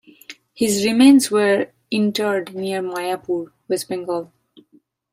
[0.55, 4.33] His remains were interred near Mayapur, West Bengal.